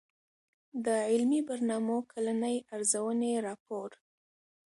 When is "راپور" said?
3.47-3.89